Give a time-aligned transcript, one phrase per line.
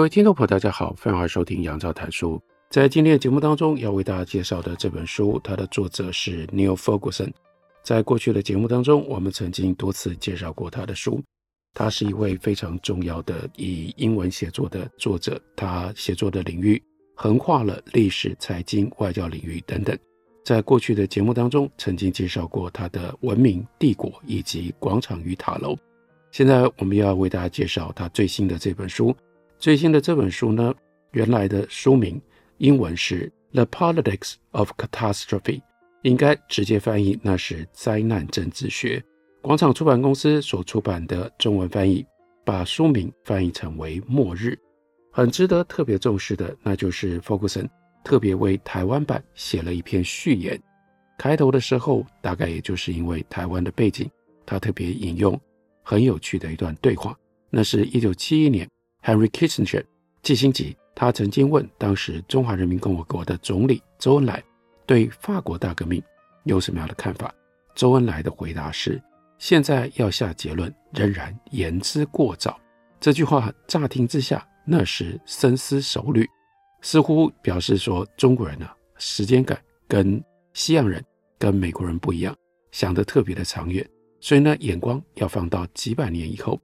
[0.00, 2.40] 各位听众朋友，大家好，欢迎收听杨照谈书。
[2.70, 7.30] 在今天的节目当中，要为大家介绍的这本书，它的作者是 Neil Ferguson。
[7.84, 11.22] 在过去的节目当中，我们曾经多次介绍过他的书。
[11.74, 16.82] 他是一位非常重要的以英文写作的作者，他写作的领域
[17.14, 19.94] 横跨了历史、财经、外交领域等等。
[20.46, 25.74] 在过去的节目当中，曾经介绍过他的《文明帝国》以及《广场与塔楼》。
[26.30, 29.14] 现在我们要为大家介绍他最新的这本书。
[29.60, 30.74] 最新的这本书呢，
[31.12, 32.18] 原来的书名
[32.56, 35.42] 英文是《The Politics of Catastrophe》，
[36.00, 39.04] 应该直接翻译那是灾难政治学。
[39.42, 42.02] 广场出版公司所出版的中文翻译，
[42.42, 44.48] 把书名翻译成为《末日》。
[45.12, 47.68] 很值得特别重视的，那就是 Ferguson
[48.02, 50.58] 特别为台湾版写了一篇序言。
[51.18, 54.08] 开头的时候，大概也就是因为台湾的背景，
[54.46, 55.38] 他特别引用
[55.82, 57.14] 很有趣的一段对话，
[57.50, 58.66] 那是一九七一年。
[59.02, 59.84] Henry Kissinger，
[60.22, 64.42] 季辛吉，他曾经问当时中华人民共和国的总理周恩来
[64.86, 66.02] 对法国大革命
[66.44, 67.32] 有什么样的看法。
[67.74, 69.00] 周恩来的回答是：
[69.38, 72.60] 现在要下结论仍然言之过早。
[73.00, 76.28] 这句话乍听之下，那是深思熟虑，
[76.82, 81.02] 似乎表示说中国人呢、时间感跟西洋人、
[81.38, 82.36] 跟美国人不一样，
[82.70, 83.88] 想得特别的长远，
[84.20, 86.60] 所以呢眼光要放到几百年以后，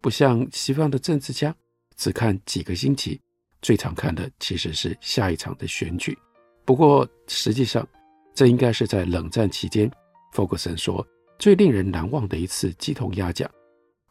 [0.00, 1.52] 不像西方的政治家。
[2.00, 3.20] 只看几个星期，
[3.60, 6.16] 最常看的其实是下一场的选举。
[6.64, 7.86] 不过实际上，
[8.34, 9.88] 这应该是在冷战期间，
[10.32, 11.06] 福格森说
[11.38, 13.48] 最令人难忘的一次鸡同鸭讲。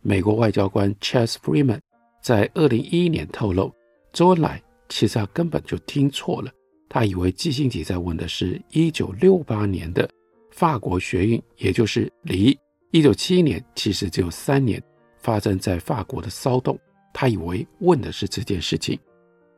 [0.03, 1.79] 美国外交官 Chas Freeman
[2.21, 3.73] 在二零一一年透露，
[4.13, 6.51] 周恩来其实他根本就听错了，
[6.87, 10.07] 他以为季辛吉在问的是一九六八年的
[10.51, 12.55] 法国学运，也就是离
[12.91, 14.79] 一九七一年其实只有三年
[15.17, 16.79] 发生在法国的骚动。
[17.13, 18.99] 他以为问的是这件事情，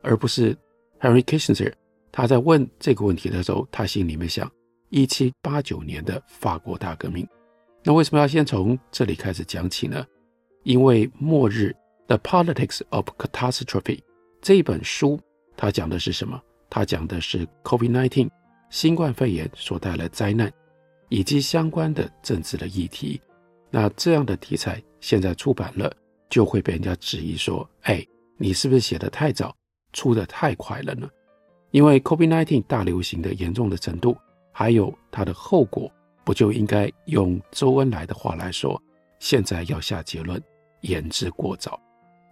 [0.02, 0.56] 而不是
[1.00, 1.72] Henry Kissinger。
[2.10, 4.50] 他在问这个问题的时候，他心里面想：
[4.90, 7.26] 一七八九年的法国大革命。
[7.82, 10.04] 那为什么要先从这里开始讲起呢？
[10.62, 11.74] 因为《末日》
[12.06, 14.00] The Politics of Catastrophe
[14.40, 15.18] 这本书，
[15.56, 16.40] 它讲的是什么？
[16.68, 18.28] 它讲的是 COVID-19
[18.70, 20.52] 新冠肺炎所带来灾难，
[21.08, 23.20] 以及相关的政治的议题。
[23.70, 25.92] 那这样的题材现在出版了。
[26.32, 28.02] 就会被人家质疑说：“哎，
[28.38, 29.54] 你是不是写得太早，
[29.92, 31.06] 出得太快了呢？”
[31.72, 34.16] 因为 COVID-19 大流行的严重的程度，
[34.50, 35.92] 还有它的后果，
[36.24, 38.82] 不就应该用周恩来的话来说，
[39.18, 40.42] 现在要下结论，
[40.80, 41.78] 言之过早。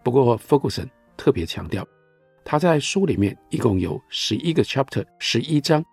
[0.03, 1.87] 不过 Ferguson 特别强调，
[2.43, 5.85] 他在书里面一共有十一个 chapter，十一章，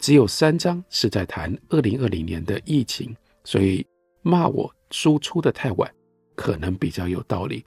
[0.00, 3.86] 只有三章是在谈二零二零年的疫情，所以
[4.22, 5.88] 骂我书出得太晚。
[6.34, 7.64] 可能比较有道理，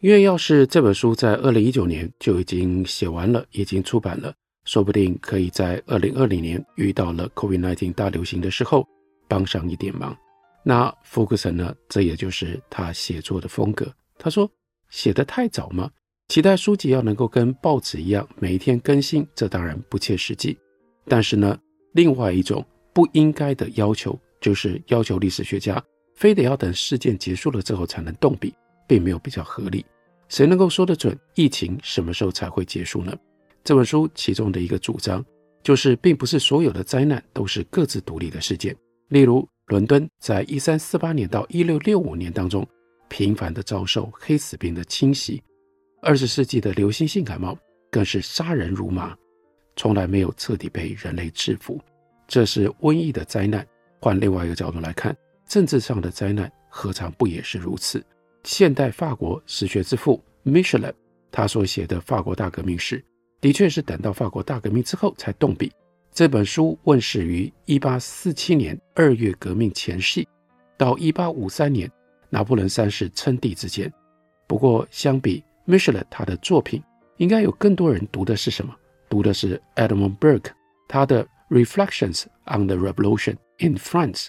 [0.00, 4.34] 因为要是这本书在二零一九年就已经写完了，已经出版了，
[4.64, 8.86] 说不定可以在二零二零年遇到了 COVID-19 大流行的时候
[9.28, 10.16] 帮上一点忙。
[10.64, 11.74] 那福克森呢？
[11.88, 13.86] 这也就是他写作的风格。
[14.18, 14.50] 他说
[14.90, 15.88] 写得太早吗？
[16.28, 20.58] 期待书籍要能够跟报纸一样每一天更新，这当然不切实际。
[21.06, 21.56] 但是呢，
[21.92, 25.80] 另外一种不应该的要求就是要求历史学家。
[26.16, 28.52] 非得要等事件结束了之后才能动笔，
[28.88, 29.84] 并没有比较合理。
[30.28, 33.16] 谁能够说得准疫情什么时候才会结束呢？
[33.62, 35.24] 这本书其中的一个主张
[35.62, 38.74] 就是，并不是所有的灾难都是各自独立的事件。
[39.08, 42.66] 例如，伦敦在一三四八年到一六六五年当中，
[43.08, 45.40] 频繁地遭受黑死病的侵袭；
[46.02, 47.56] 二十世纪的流行性感冒
[47.90, 49.16] 更是杀人如麻，
[49.76, 51.80] 从来没有彻底被人类制服。
[52.26, 53.66] 这是瘟疫的灾难。
[54.00, 55.16] 换另外一个角度来看。
[55.46, 58.04] 政治上的灾难何尝不也是如此？
[58.44, 60.92] 现代法国史学之父 Michelet
[61.30, 63.00] 他所写的《法国大革命史》，
[63.40, 65.72] 的确是等到法国大革命之后才动笔。
[66.12, 70.26] 这本书问世于1847年二月革命前夕，
[70.76, 71.90] 到1853年
[72.30, 73.92] 拿破仑三世称帝之间。
[74.46, 76.82] 不过，相比 Michelet 他的作品，
[77.18, 78.74] 应该有更多人读的是什么？
[79.08, 80.50] 读的是 Edmund Burke
[80.88, 84.26] 他的《Reflections on the Revolution in France》。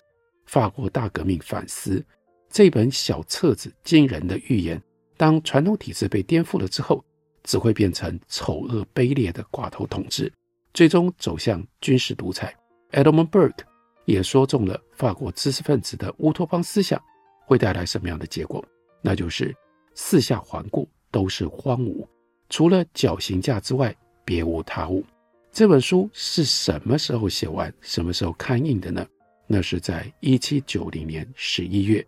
[0.48, 2.04] 法国大革命反思，
[2.50, 4.82] 这本小册子惊人的预言：
[5.16, 7.04] 当传统体制被颠覆了之后，
[7.44, 10.32] 只会变成丑恶卑劣的寡头统治，
[10.74, 12.56] 最终走向军事独裁。
[12.92, 13.60] Edmund Burke
[14.06, 17.02] 也说中了法国知识分子的乌托邦思想
[17.46, 18.66] 会带来什么样的结果，
[19.02, 19.54] 那就是
[19.94, 22.08] 四下环顾都是荒芜，
[22.50, 25.04] 除了绞刑架之外别无他物。
[25.52, 29.06] 这本书是什么时候写完、什么时候刊印的呢？
[29.48, 32.06] 那是在一七九零年十一月，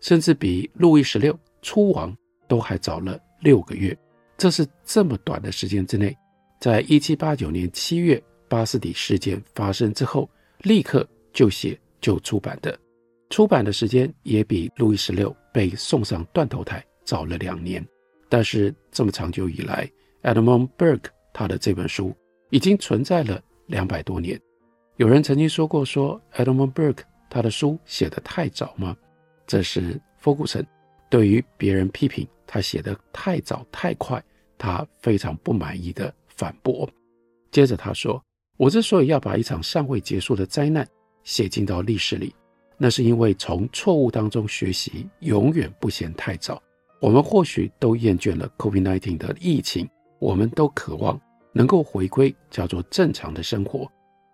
[0.00, 2.16] 甚至比路易十六出王
[2.48, 3.96] 都还早了六个月。
[4.36, 6.16] 这是这么短的时间之内，
[6.60, 10.28] 在一七八九年七月巴士底事件发生之后，
[10.62, 12.78] 立刻就写就出版的，
[13.30, 17.86] 出版的时间也比路易十六被送上断头台早了两年。
[18.28, 19.90] 但是这么长久以来
[20.22, 22.14] ，Edmund Burke 他的这本书
[22.50, 24.40] 已经存在了两百多年。
[24.98, 28.96] 有人曾经说过说，Edmund Burke 他的书写得太早吗？
[29.46, 30.66] 这是 Ferguson
[31.08, 34.20] 对于别人批评他写得太早太快。
[34.58, 36.90] 他非常不满意的反驳，
[37.52, 38.20] 接着他说
[38.58, 40.84] ：“我之所以要把一场尚未结束的灾难
[41.22, 42.34] 写进到历史里，
[42.76, 46.60] 那是因为从错误当中学习永远不嫌太早。
[47.00, 51.16] 我们或许都厌倦了 COVID-19 的疫情，我们都渴望
[51.52, 53.88] 能够回归叫做正常的生活，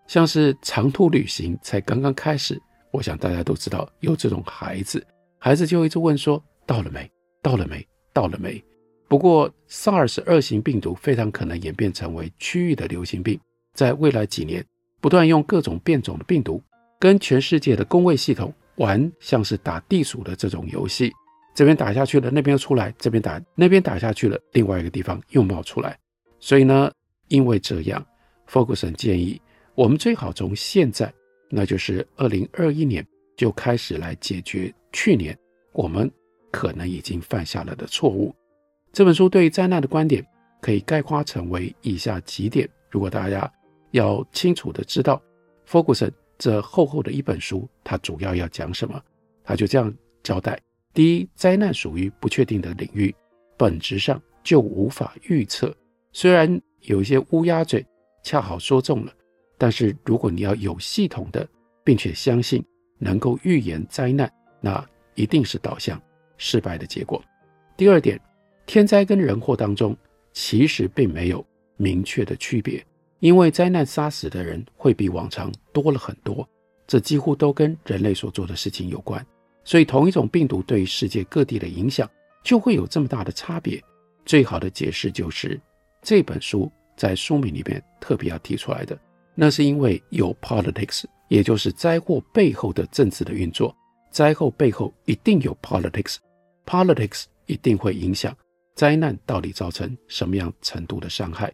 [0.07, 2.61] 像是长途旅行才刚刚开始。
[2.91, 5.05] 我想大家都知道，有这种孩子，
[5.39, 7.11] 孩子就一直问说：到了没？
[7.43, 7.87] 到了没？
[8.13, 8.63] 到了没？”
[9.09, 13.39] 不过，SARS 二型病毒非常可能演变成为区域的流行病，
[13.75, 14.65] 在未来几年，
[15.01, 16.63] 不断用各种变种的病毒
[16.99, 21.13] 跟全世界的公卫系统玩像是打地鼠的这种游戏，
[21.55, 25.97] 这边打下去了，那边又出来，这边打那边打下去了，另外一个地方又冒出来。
[26.41, 26.91] 所以呢，
[27.29, 28.05] 因为这样
[28.49, 29.41] ，Ferguson 建议
[29.75, 31.13] 我们最好从现在，
[31.51, 33.05] 那就是二零二一年
[33.37, 35.37] 就开始来解决去年
[35.73, 36.09] 我们
[36.53, 38.33] 可能已经犯下了的错误。
[38.93, 40.25] 这本书对于灾难的观点
[40.63, 42.69] 可以概括成为以下几点。
[42.89, 43.53] 如果大家
[43.91, 45.21] 要清楚的知道
[45.69, 49.03] ，Ferguson 这厚厚的一本书，它主要要讲什么，
[49.43, 49.93] 他就这样
[50.23, 50.57] 交代：
[50.93, 53.13] 第一，灾难属于不确定的领域，
[53.57, 55.75] 本质上就无法预测。
[56.13, 57.85] 虽然有一些乌鸦嘴
[58.23, 59.13] 恰好说中了，
[59.65, 61.49] 但是如果你要有系统的，
[61.83, 62.63] 并且相信
[62.99, 64.31] 能够预言灾难，
[64.61, 65.99] 那一定是导向
[66.37, 67.25] 失败的结果。
[67.75, 68.21] 第二点。
[68.67, 69.97] 天灾跟人祸当中，
[70.35, 71.43] 其实并没有
[71.79, 72.85] 明确的区别，
[73.21, 76.47] 因为灾难杀死的人会比往常多了很多，
[76.87, 79.25] 这几乎都跟人类所做的事情有关。
[79.65, 82.07] 所以，同一种病毒对世界各地的影响
[82.43, 83.83] 就会有这么大的差别。
[84.27, 85.59] 最好的解释就是
[86.03, 88.99] 这本书在书名里面特别要提出来的，
[89.35, 93.75] 那是因为有 politics，也就是灾祸背后的政治的运作，
[94.11, 98.37] 灾后背后一定有 politics，politics 一定会影响。
[98.75, 101.53] 灾难到底造成什么样程度的伤害？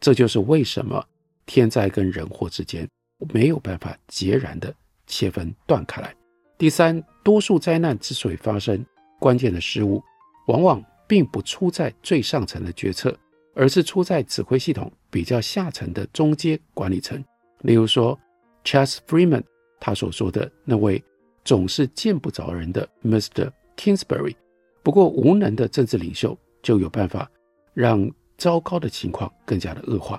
[0.00, 1.04] 这就是为什么
[1.46, 2.88] 天灾跟人祸之间
[3.32, 4.72] 没有办法截然的
[5.06, 6.14] 切分断开来。
[6.56, 8.84] 第三，多数灾难之所以发生，
[9.18, 10.00] 关键的失误
[10.46, 13.16] 往往并不出在最上层的决策，
[13.54, 17.22] 而是出在指挥系统比较下层的中阶管理层。
[17.60, 18.18] 例如说
[18.64, 19.42] ，Chas Freeman
[19.80, 21.02] 他所说的那位
[21.44, 23.50] 总是见不着人的 Mr.
[23.76, 24.36] Kingsbury，
[24.82, 26.38] 不过无能的政治领袖。
[26.64, 27.30] 就有办法
[27.74, 30.18] 让糟糕的情况更加的恶化。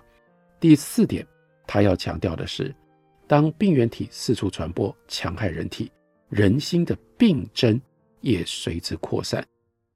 [0.60, 1.26] 第四点，
[1.66, 2.72] 他要强调的是，
[3.26, 5.92] 当病原体四处传播，戕害人体，
[6.30, 7.82] 人心的病症
[8.22, 9.44] 也随之扩散。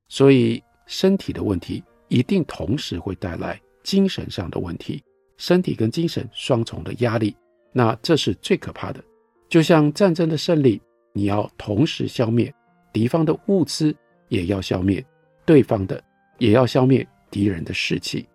[0.08, 5.02] 所以，身体的问题一定同时会带来精神上的问题，
[5.38, 7.34] 身体跟精神双重的压力，
[7.72, 9.02] 那这是最可怕的。
[9.48, 10.82] 就像战争的胜利，
[11.14, 12.54] 你要同时消灭
[12.92, 13.96] 敌方的物资，
[14.28, 15.04] 也要消灭
[15.46, 16.04] 对方的。
[16.40, 18.26] 也要消灭敌人的士气。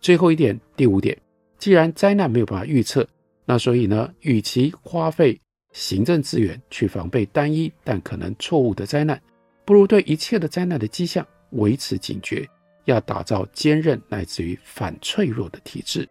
[0.00, 1.20] 最后一点，第五点，
[1.58, 3.04] 既然灾难没有办法预测，
[3.44, 5.36] 那所以呢，与其花费
[5.72, 9.20] 行政资源去防备单一但可能错误的灾难，
[9.64, 12.48] 不如对一切的灾难的迹象维持警觉，
[12.84, 16.08] 要打造坚韧乃至于反脆弱的体制。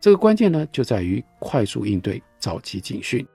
[0.00, 3.26] 这个关键呢，就在于快速应对，早期警讯。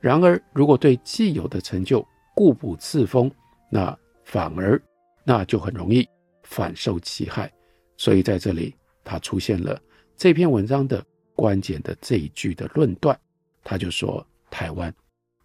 [0.00, 3.30] 然而，如果对既有的成就固步自封，
[3.70, 4.80] 那反而
[5.24, 6.08] 那就很容易。
[6.42, 7.48] 反受其害，
[7.96, 9.80] 所以在这里，他出现了
[10.16, 11.00] 这篇文章的
[11.36, 13.16] 关键的这一句的论断，
[13.62, 14.92] 他就说：台湾，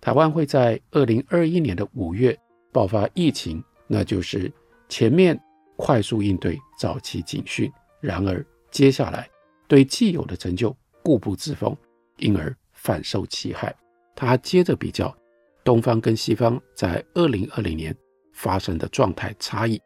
[0.01, 2.35] 台湾会在二零二一年的五月
[2.71, 4.51] 爆发疫情，那就是
[4.89, 5.39] 前面
[5.77, 9.29] 快速应对早期警讯，然而接下来
[9.67, 11.75] 对既有的成就固步自封，
[12.17, 13.75] 因而反受其害。
[14.15, 15.15] 他接着比较
[15.63, 17.95] 东方跟西方在二零二零年
[18.33, 19.81] 发生的状态差异。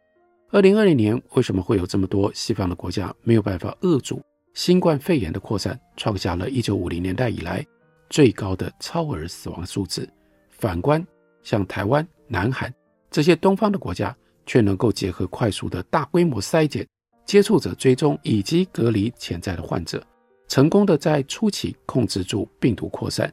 [0.52, 4.22] 二零二零年为什么会有这么多西方的国家没有办法遏阻
[4.54, 7.66] 新冠肺炎的扩散，创下了一九五零年代以来
[8.10, 10.10] 最高的超额死亡数字？
[10.50, 11.06] 反观
[11.44, 12.74] 像台湾、南韩
[13.10, 14.16] 这些东方的国家，
[14.50, 16.84] 却能够结合快速的大规模筛检、
[17.24, 20.04] 接触者追踪以及隔离潜在的患者，
[20.48, 23.32] 成功的在初期控制住病毒扩散。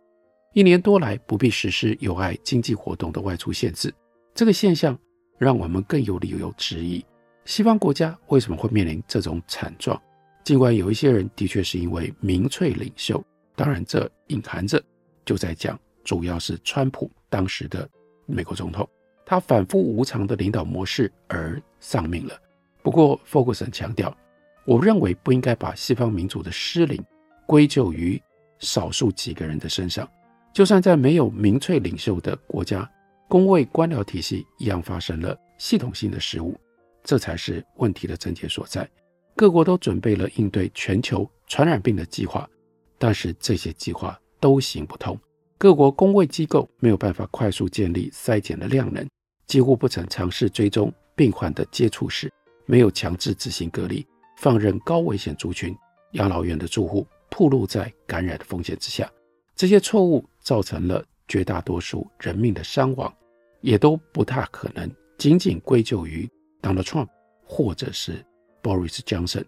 [0.53, 3.91] 一年多来不必实施有碍经济活动的外出限制，
[4.35, 4.95] 这个现象
[5.39, 7.03] 让我们更有理由质疑
[7.47, 9.99] 西方国家为什么会面临这种惨状。
[10.45, 14.83] 尽管有一些人的确是因为民粹领袖，当然这隐含着
[15.25, 17.89] 就在讲，主要是川普当时的
[18.27, 18.87] 美国总统。
[19.27, 22.41] 他反复无常的领导模式而丧命了。
[22.81, 24.17] 不过，福格森强调，
[24.65, 27.05] 我认为不应该把西方民主的失灵
[27.45, 28.23] 归咎于
[28.61, 30.09] 少数几个人的身上。
[30.53, 32.89] 就算在没有民粹领袖的国家，
[33.29, 36.59] 公卫官僚体系一样发生了系统性的失误，
[37.03, 38.89] 这才是问题的症结所在。
[39.35, 42.49] 各国都准备了应对全球传染病的计划，
[42.97, 45.19] 但是这些计划都行不通。
[45.59, 49.07] 各国公卫机构没有办法快速建立筛检的量能。
[49.47, 52.33] 几乎不曾尝试追踪病患的接触史，
[52.67, 54.07] 没有强制执行隔离，
[54.39, 55.77] 放任高危险族群、
[56.13, 59.11] 养老院的住户暴露在感染的风险之下。
[59.55, 63.13] 这些错误造成了绝大多数人命的伤亡，
[63.61, 66.29] 也都不大可能仅仅归咎于
[66.61, 67.09] Donald Trump
[67.45, 68.25] 或者是
[68.63, 69.45] Boris Johnson。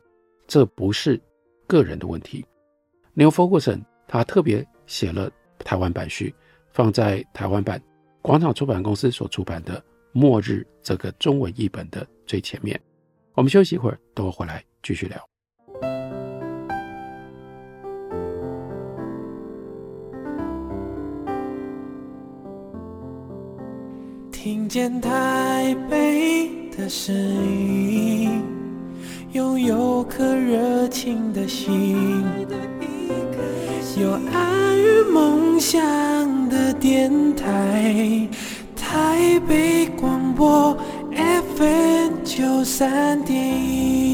[0.46, 1.20] 这不是
[1.66, 2.46] 个人的问题。
[3.12, 6.34] New Ferguson 他特别写了台湾版序，
[6.72, 7.82] 放在台湾版。
[8.22, 9.78] 广场出版公司所出版的
[10.12, 12.80] 《末日》这个中文译本的最前面，
[13.34, 15.28] 我们休息一会儿，等我回来继续聊。
[24.32, 28.42] 听见台北的声音，
[29.32, 32.24] 拥有颗热情的心，
[34.00, 36.28] 有爱与梦想。
[36.48, 38.26] 的电台，
[39.28, 40.74] 台北广播
[41.12, 44.07] FM 九三点一。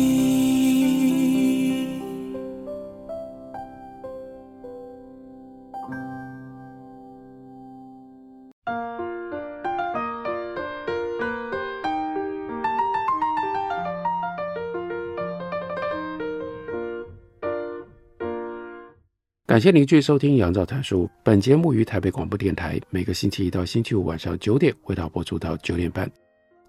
[19.55, 21.05] 感谢您继续收听《杨照谈书》。
[21.23, 26.11] 本节目于台北广播电台每个星期一到星期五晚上九点为大家播出到九点半。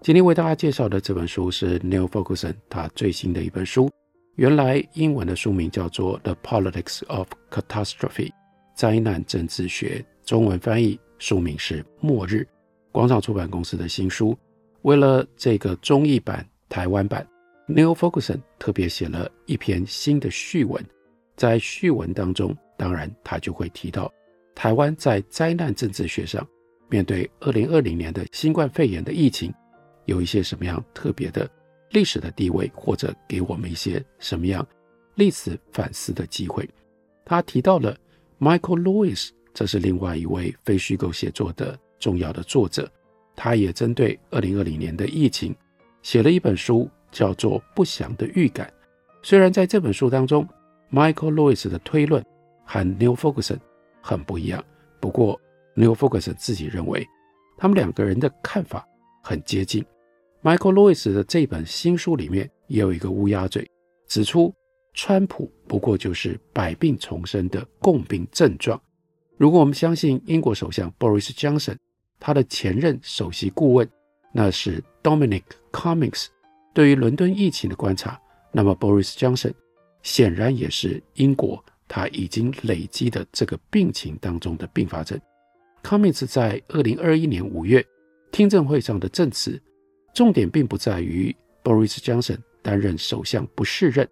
[0.02, 3.90] 今天为大家介绍的这本书是 Neil Ferguson 他最新的一本书。
[4.36, 8.28] 原来英文的书名叫做《The Politics of Catastrophe》，
[8.76, 10.04] 灾难政治学。
[10.24, 12.34] 中文翻译书名是《末日》。
[12.92, 14.38] 广场出版公司的新书。
[14.82, 17.26] 为了这个中译版、台湾版
[17.66, 20.80] ，Neil Ferguson 特别写了一篇新的序文。
[21.34, 22.56] 在序文当中。
[22.76, 24.12] 当然，他就会提到
[24.54, 26.46] 台湾在灾难政治学上，
[26.88, 29.52] 面对二零二零年的新冠肺炎的疫情，
[30.04, 31.48] 有一些什么样特别的
[31.90, 34.66] 历史的地位，或者给我们一些什么样
[35.14, 36.68] 历史反思的机会。
[37.24, 37.96] 他提到了
[38.38, 42.88] Michael Lewis，这是另外一位非虚构写作的重要的作者，
[43.34, 45.54] 他也针对二零二零年的疫情
[46.02, 48.66] 写了一本书，叫做《不祥的预感》。
[49.22, 50.46] 虽然在这本书当中
[50.92, 52.24] ，Michael Lewis 的推论。
[52.66, 53.58] 和 Neil Ferguson
[54.02, 54.62] 很不一样，
[55.00, 55.40] 不过
[55.74, 57.06] Neil Ferguson 自己认为，
[57.56, 58.86] 他们两个人的看法
[59.22, 59.82] 很接近。
[60.42, 63.68] Michael Lewis 的这本新书里面也有一个乌鸦嘴，
[64.06, 64.54] 指出
[64.94, 68.80] 川普不过就是百病丛生的共病症状。
[69.36, 71.76] 如果我们相信英国首相 Boris Johnson，
[72.18, 73.88] 他的前任首席顾问
[74.32, 75.42] 那是 Dominic
[75.72, 76.26] Cummings
[76.72, 78.20] 对于伦敦疫情的观察，
[78.52, 79.52] 那么 Boris Johnson
[80.02, 81.62] 显然也是英国。
[81.88, 85.20] 他已经累积的这个病情当中的并发症。
[85.82, 87.84] 康明斯在二零二一年五月
[88.32, 89.60] 听证会上的证词，
[90.14, 94.08] 重点并不在于 Boris Johnson 担任首相不适任，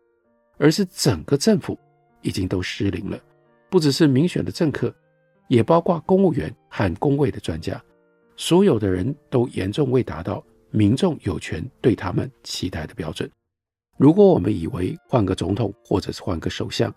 [0.57, 1.79] 而是整个政府
[2.23, 3.19] 已经都失灵了。
[3.69, 4.95] 不只是民选的政客，
[5.49, 7.83] 也包括公务员和公卫的专家，
[8.37, 13.29] 所有的人都严重未达到民众有权对他们期待的标准。
[13.97, 16.95] 如果我们以为换个总统或者是换个首相，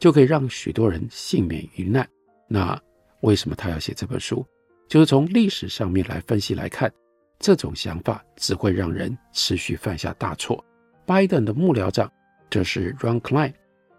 [0.00, 2.08] 就可以让许多人幸免于难。
[2.48, 2.76] 那
[3.20, 4.44] 为什么他要写这本书？
[4.88, 6.92] 就是从历史上面来分析来看，
[7.38, 10.64] 这种想法只会让人持续犯下大错。
[11.06, 12.10] 拜登的幕僚长
[12.48, 13.52] 这是 Ron Klain，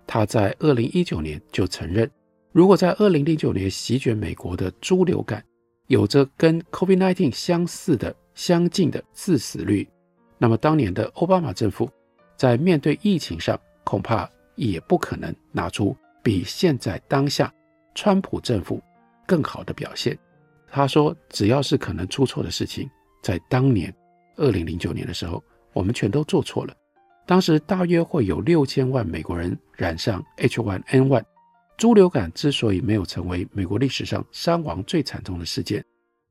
[0.05, 2.10] 他在二零一九年就承认，
[2.51, 5.41] 如果在二零零九年席卷美国的猪流感
[5.88, 9.88] 有着跟 COVID-19 相似的相近的致死率，
[10.38, 11.89] 那么当年的奥巴马政府
[12.36, 17.53] 在面对疫情上，恐怕也不可能拿出比现在当下
[17.96, 18.81] 川普政府
[19.25, 20.17] 更好的表现。
[20.67, 22.89] 他说，只要是可能出错的事情，
[23.22, 23.93] 在当年
[24.38, 25.43] 二零零九年的时候，
[25.74, 26.74] 我们全都做错了。
[27.25, 31.24] 当时大约会有六千万美国人染上 H1N1。
[31.77, 35.84] 猪流感之所以没有成为美国历史上伤亡最惨重的事件，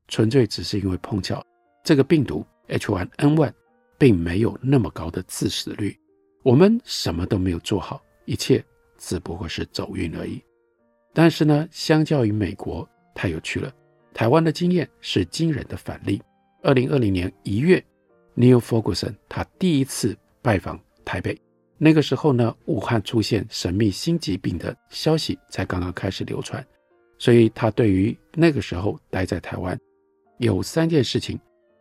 [0.07, 1.43] 纯粹只是因为碰巧
[1.83, 3.51] 这个病毒 H1N1
[3.97, 5.97] 并没有那么高的致死率。
[6.43, 8.63] 我们什么都没有做好，一切
[8.97, 10.41] 只不过是走运而已。
[11.13, 13.69] 但是呢，相较于美国，太有趣了。
[14.13, 16.21] 台湾的经验是惊人的反例。
[16.63, 17.83] 二零二零年一月
[18.37, 21.37] ，Neil Ferguson 他第一次拜访台北。
[21.77, 26.65] 那个时候呢，武汉出现神秘新疾病的消息才刚刚开始流传，
[27.17, 29.77] 所以他对于那个时候待在台湾，
[30.37, 31.37] 有三件事情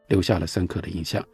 [0.09, 1.25] 留下了深刻的印象。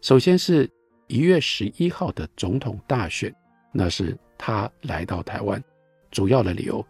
[0.00, 0.70] 首先是
[1.08, 3.34] 一月十一号的总统大选，
[3.72, 5.62] 那是他来到台湾
[6.10, 6.84] 主要的理由。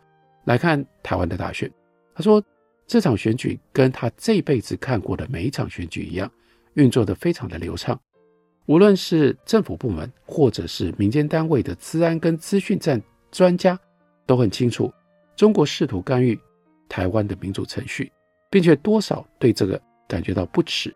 [0.44, 1.70] 来看台湾的大选，
[2.14, 2.42] 他说
[2.86, 6.32] 这场选举跟他这辈子看过的每一场选举一样，
[6.72, 8.00] 运作的非常的流畅。
[8.64, 12.98] 无论是政府部门，或者是民间单位的资安跟资讯战
[13.30, 13.78] 专家，
[14.24, 14.90] 都很清楚，
[15.36, 16.40] 中国试图干预
[16.88, 18.10] 台湾的民主程序，
[18.50, 19.78] 并且多少对这个
[20.08, 20.90] 感觉到不耻。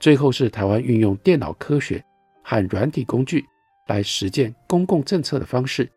[0.00, 2.02] 最后是台湾运用电脑科学
[2.42, 3.44] 和软体工具
[3.88, 5.88] 来实践公共政策的方式，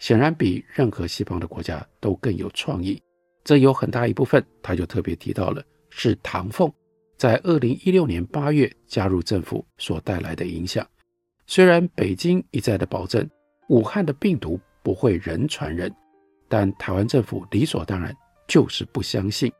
[0.00, 3.00] 显然比任何西方的国家都更有创意。
[3.44, 6.70] 这有很大一部分，他就特别提到了是唐凤。
[7.16, 10.86] 在二零一六年八月加入政府所带来的影响，
[11.46, 13.28] 虽然北京一再的保证
[13.68, 15.94] 武汉的病毒不会人传人，
[16.48, 18.16] 但台湾政府理所当然
[18.48, 19.52] 就是不相信，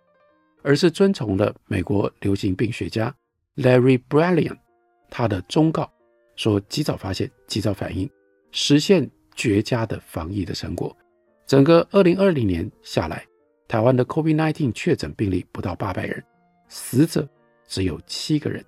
[0.62, 3.14] 而是遵从了美国流行病学家
[3.56, 4.56] Larry Brilliant
[5.10, 5.90] 他的忠告，
[6.36, 8.08] 说及早发现、及早反应，
[8.52, 10.96] 实现绝佳的防疫的成果。
[11.46, 13.26] 整个二零二零年下来，
[13.66, 16.22] 台湾的 COVID-19 确诊病例不到八百人，
[16.68, 17.28] 死者。
[17.66, 18.64] 只有七个人，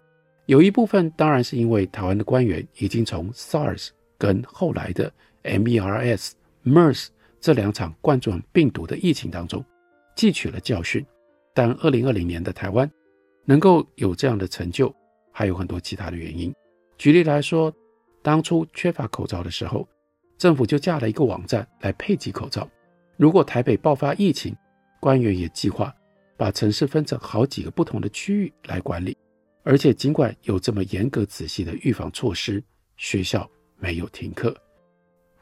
[0.46, 6.30] 有一部分当然是因为台湾的官员已经从 SARS 跟后来的 MERS、
[6.62, 7.08] MERS
[7.40, 9.64] 这两场冠状病毒的疫情当中
[10.14, 11.04] 汲取了教训。
[11.52, 12.88] 但2020年的台湾
[13.44, 14.94] 能够有这样的成就，
[15.32, 16.54] 还有很多其他的原因。
[16.96, 17.74] 举例来说，
[18.22, 19.88] 当初缺乏口罩的时候，
[20.38, 22.68] 政府就架了一个网站来配给口罩。
[23.16, 24.56] 如果台北爆发疫情，
[25.00, 25.94] 官员也计划。
[26.34, 29.16] 把城市分成好几个不同的区域来管理，
[29.62, 32.60] 而且尽管有这么严格仔细的预防措施，
[32.96, 34.50] 学校没有停课。《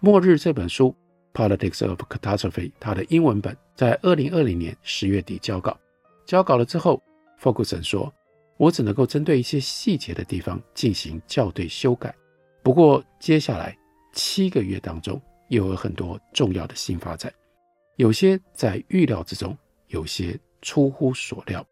[0.00, 0.94] 末日》这本书
[1.56, 5.78] 《Politics of Catastrophe》，它的英文本在二零二零年十月底交稿。
[6.26, 7.02] 交稿了之后
[7.40, 8.12] ，Ferguson 说
[8.58, 12.14] ：“我只能够针对一些细节的地方进行校对修改。
[12.62, 13.74] 不过接下来
[14.12, 17.32] 七个月当中，又有很多重要的新发展，
[17.96, 19.56] 有些在预料之中，
[19.88, 21.66] 有些……”出乎所料，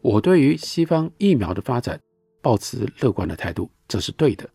[0.00, 2.00] 我对于西方疫苗的发展
[2.40, 4.48] 抱持乐观的态度，这是对的。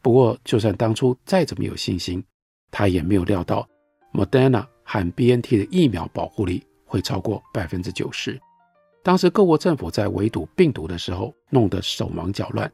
[0.00, 2.22] 不过，就算当初再怎么有信心，
[2.70, 3.68] 他也没有料到
[4.12, 8.40] Moderna 和 BNT 的疫苗保护力会超过百分之九十。
[9.02, 12.72] 当时各国政府在围堵病毒的时候弄得手忙脚乱，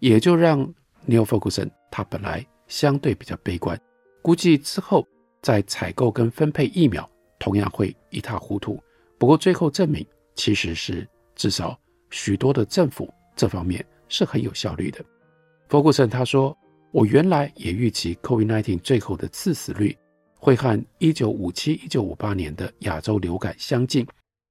[0.00, 0.58] 也就让
[1.06, 3.78] Neil Ferguson 他本来相对比较悲观，
[4.22, 5.06] 估计之后
[5.42, 7.06] 在采购跟分配疫苗
[7.38, 8.82] 同样会一塌糊涂。
[9.18, 11.78] 不过最后证明，其实是至少
[12.10, 15.04] 许多的政府这方面是很有效率的。
[15.68, 16.56] 福古森他说
[16.92, 19.96] ：“我原来也预期 COVID-19 最后的致死率
[20.36, 24.06] 会和1957、1958年的亚洲流感相近，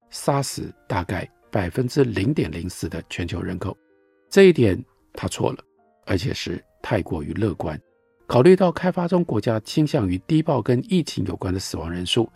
[0.10, 3.75] 杀死大概百分之零点零四的全球人口。
[4.29, 4.82] 这一点
[5.13, 5.63] 他错了，
[6.05, 7.79] 而且是太过于乐观。
[8.29, 12.31] 考虑到开发中国家倾向于低报跟疫情有关的死亡人数。”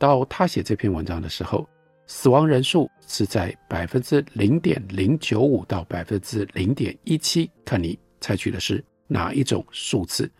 [0.00, 1.68] 到他写这篇文章的时候，
[2.06, 10.30] 死亡人数是在百分之零点零九五到百分之零点一七，看你采取的是哪一种数字，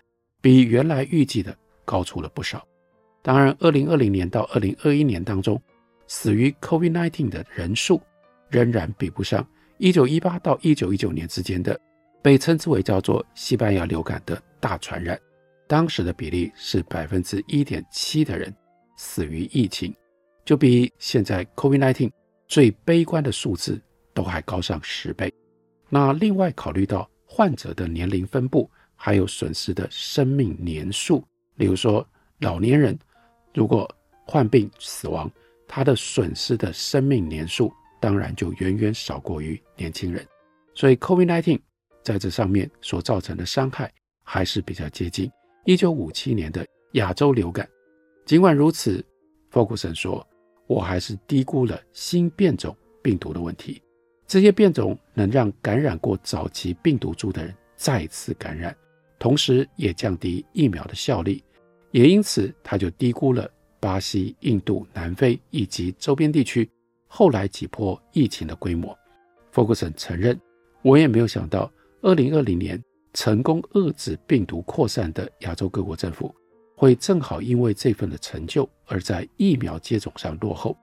[0.41, 1.55] 比原来预计的
[1.85, 2.67] 高出了不少。
[3.21, 5.61] 当然，二零二零年到二零二一年当中，
[6.07, 8.01] 死于 COVID-19 的人数
[8.49, 11.79] 仍然比不上一九一八到一九一九年之间的
[12.27, 15.17] 被称之为叫做西班牙流感的大传染，
[15.69, 18.53] 当时的比例是百分之一点七的人。
[18.97, 19.95] 死于疫情，
[20.45, 22.11] 就比现在 COVID-19
[22.49, 23.81] 最悲观的数字
[24.13, 25.33] 都还高上十倍。
[25.89, 32.05] 那另外考虑到患者的年龄分布，还有损失的生命年数，例如说
[32.41, 32.99] 老年人
[33.55, 33.89] 如果
[34.25, 35.31] 患病死亡，
[35.69, 40.27] 他的损失的生命年数当然就远远少过于年轻人。
[40.75, 41.61] 所以 COVID-19
[42.07, 43.93] 在这上面所造成的伤害
[44.23, 45.29] 还是比较接近
[45.65, 47.69] 一九五七年的亚洲流感。
[48.25, 49.05] 尽管如此
[49.51, 50.25] ，Ferguson 说，
[50.69, 53.83] 我还是低估了新变种病毒的问题。
[54.25, 58.73] 这些变种能让感染过早期病毒株的人再次感染，
[59.19, 61.43] 同时也降低疫苗的效力。
[61.91, 66.71] 也因此，他就低估了巴西、印度、南非以及周边地区
[67.09, 68.97] 后来几波疫情的规模。
[69.53, 70.41] Ferguson 承认，
[70.83, 71.69] 我也没有想到
[72.03, 72.83] ，2020年
[73.13, 76.35] 成功遏制病毒扩散的亚洲各国政府，
[76.77, 80.77] 会正好因为这份的成就而在疫苗接种上落后。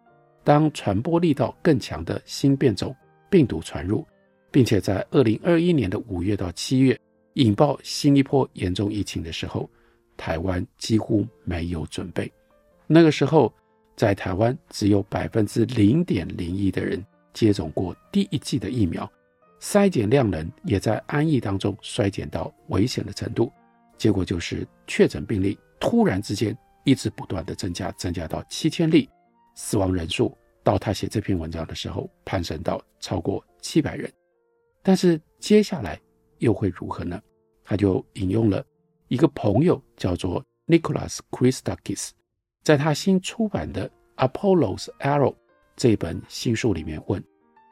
[0.43, 2.93] 当传播力道更强的新变种
[3.30, 4.06] 病毒传入，
[4.52, 6.99] 并且在2021年的五月到七月
[7.36, 9.69] 引爆新一波严重疫情的时候，
[10.17, 12.30] 台湾几乎没有准备。
[12.86, 13.54] 那个时候，
[13.95, 19.10] 在台湾只有百分之零点零一的人接种过第一剂的疫苗，
[19.63, 23.49] 筛检量能也在安逸当中衰减到危险的程度。
[23.97, 25.58] 结果就是确诊病例。
[25.80, 29.10] 突然之间，一直不断的增加，增加到七千例，
[29.56, 34.12] 死亡人数到他写这篇文章的时候，攀升到超过七百人。
[34.82, 35.97] 但是接下来
[36.39, 37.21] 又会如何呢？
[37.63, 38.62] 他就引用了
[39.08, 42.10] 一个朋友叫做 Nicholas Christakis，
[42.63, 43.89] 在他新出版的
[44.28, 45.32] 《Apollo's Arrow》
[45.78, 47.23] 这本新书里面问：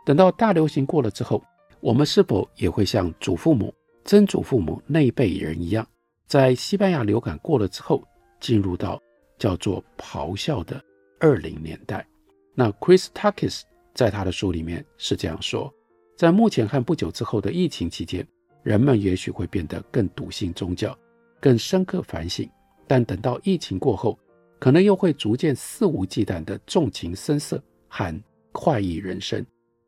[0.05, 1.43] 等到大流行过了之后，
[1.81, 3.73] 我们是否也会像祖父母、
[4.05, 5.85] 曾祖父母那一辈人一样？
[6.27, 8.03] 在西班牙流感过了之后，
[8.39, 9.01] 进入到
[9.39, 10.79] 叫做“咆哮”的
[11.19, 12.07] 二零年代。
[12.53, 13.61] 那 Chris Tuckis
[13.95, 15.73] 在他的书里面是这样说：
[16.15, 18.25] 在目前和不久之后的疫情期间，
[18.61, 20.95] 人们也许会变得更笃信宗教，
[21.39, 22.45] 更深刻反省；
[22.87, 24.17] 但等到疫情过后，
[24.59, 29.43] 可能又会逐渐肆无忌惮地纵情声色和快意人生。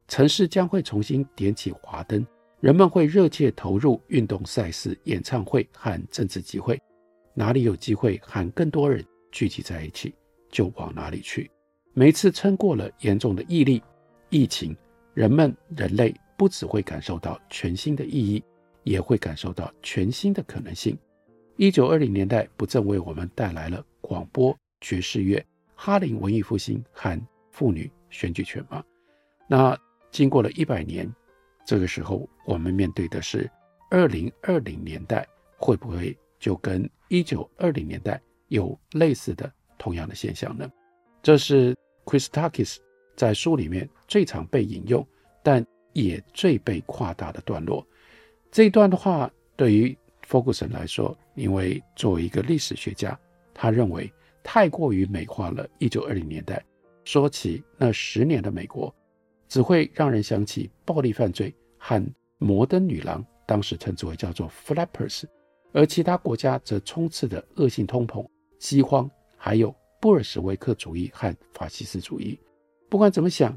[0.07, 2.25] 城市将会重新点起华灯。
[2.59, 6.81] 人们会热切投入运动赛事、演唱会和政治集会，
[7.33, 10.15] 哪里有机会和更多人聚集在一起，
[10.49, 11.51] 就往哪里去。
[11.93, 13.83] 每次撑过了严重的疫力、
[14.29, 14.73] 疫情，
[15.13, 18.41] 人们人类不只会感受到全新的意义，
[18.83, 20.97] 也会感受到全新的可能性。
[21.57, 28.81] 一九二零年代不正为我们带来了广播、爵士乐、哈林文艺复兴和妇女选举权吗？
[29.49, 29.77] 那
[30.13, 31.11] 经过了一百年。
[31.65, 33.49] 这个时候，我们面对的是
[33.89, 40.69] 二零二零年代，会不会就跟一九二零年代有类似的同样的现象呢？
[41.21, 42.77] 这是 Christakis
[43.15, 45.05] 在书里面最常被引用，
[45.41, 47.85] 但也最被夸大的段落。
[48.51, 49.97] 这一段的话，对于
[50.27, 53.17] Ferguson 来说，因为作为一个历史学家，
[53.53, 54.11] 他认为
[54.43, 56.61] 太过于美化了一九二零年代，
[57.05, 58.93] 说起那十年的美国。
[59.53, 62.03] 只会让人想起暴力犯罪和
[62.39, 65.25] 摩登女郎，当时称之为叫做 flappers，
[65.73, 72.39] 而其他国家则充斥着恶性通膨、饥荒，还有布尔什维克主义和法西斯主义。
[72.89, 73.55] 不管怎么想，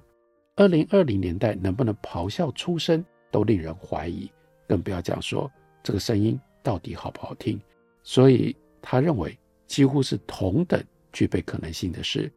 [0.57, 4.31] 二零二零年代能不能咆哮出声，都令人怀疑，
[4.69, 5.51] 更不要讲说
[5.83, 7.59] 这个声音到底好不好听。
[8.03, 9.35] 所以他认为，
[9.67, 10.79] 几乎是同等
[11.11, 12.31] 具备可能性的是，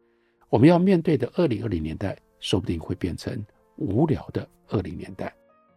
[0.48, 2.18] 我们要面对的二零二零年代。
[2.40, 3.44] 说不定会变成
[3.76, 5.34] 无聊的二零年代。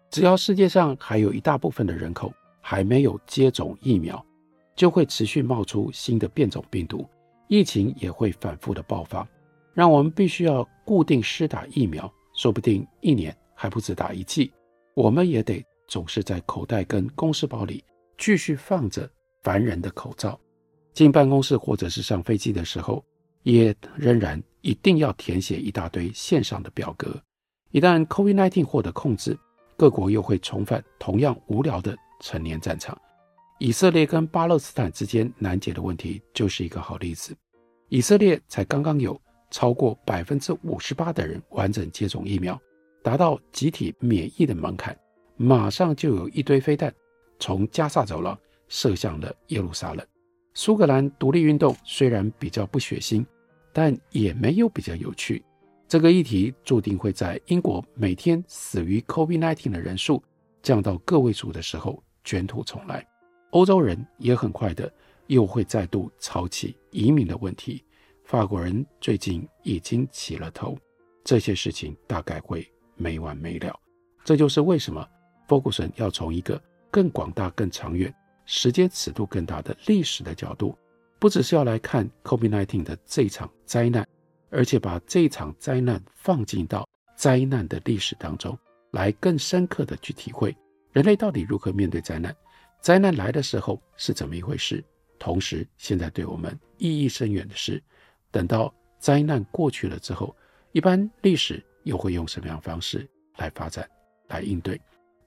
[0.09, 4.23] 只要世界上还有一大部分的人口还没有接种疫苗，
[4.75, 7.07] 就会持续冒出新的变种病毒，
[7.47, 9.27] 疫情也会反复的爆发，
[9.73, 12.11] 让我们必须要固定施打疫苗。
[12.35, 14.51] 说不定一年还不止打一剂，
[14.95, 17.83] 我们也得总是在口袋跟公事包里
[18.17, 19.07] 继续放着
[19.43, 20.39] 烦人的口罩。
[20.93, 23.03] 进办公室或者是上飞机的时候，
[23.43, 24.41] 也仍然。
[24.63, 27.21] 一定要填写一大堆线上的表格。
[27.71, 29.37] 一旦 COVID-19 获得控制，
[29.77, 32.97] 各国又会重返同样无聊的成年战场。
[33.59, 37.35] 以色列跟巴勒斯坦之间难解的问题就是一个好例子。
[37.89, 39.19] 以色列才刚刚有
[39.51, 42.59] 超过百分之五十八的人完整接种疫苗，
[43.03, 44.97] 达到集体免疫的门槛，
[45.35, 46.93] 马上就有一堆飞弹
[47.37, 48.37] 从加萨走廊
[48.69, 50.05] 射向了耶路撒冷。
[50.53, 53.25] 苏格兰独立运动虽然比较不血腥。
[53.73, 55.43] 但也没有比较有趣。
[55.87, 60.23] 这个议题注定会在英国每天死于 COVID-19 的人数
[60.61, 63.05] 降到个位数的时候卷土重来。
[63.51, 64.91] 欧洲人也很快的
[65.27, 67.83] 又会再度吵起移民的问题。
[68.23, 70.77] 法国人最近已经起了头，
[71.23, 73.77] 这些事情大概会没完没了。
[74.23, 75.05] 这就是为什么
[75.47, 76.59] Ferguson 要从一个
[76.89, 78.11] 更广大、更长远、
[78.45, 80.75] 时间尺度更大的历史的角度。
[81.23, 84.05] 不只是要来看 COVID-19 的这场灾难，
[84.49, 88.59] 而且把这场灾难放进到灾难的历史当中，
[88.91, 90.53] 来更深刻的去体会
[90.91, 92.35] 人类到底如何面对灾难，
[92.81, 94.83] 灾难来的时候是怎么一回事。
[95.17, 97.81] 同时，现在对我们意义深远的是，
[98.29, 100.35] 等到灾难过去了之后，
[100.73, 103.89] 一般历史又会用什么样的方式来发展、
[104.27, 104.77] 来应对？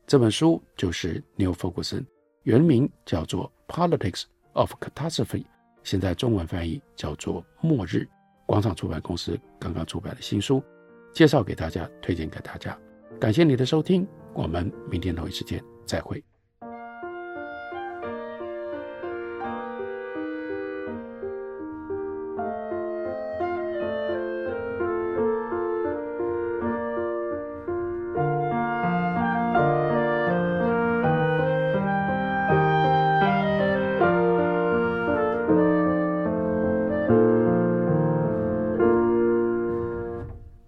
[0.06, 2.04] 这本书就是 Neil Ferguson，
[2.42, 5.24] 原名叫做《Politics of Catastrophe》，
[5.86, 7.98] 现在中文翻译叫做《末日》。
[8.44, 10.60] 广场出版公司刚刚出版的新书，
[11.14, 12.76] 介绍给大家，推荐给大家。
[13.20, 16.20] 感谢你的收听，我们明天同一时间再会。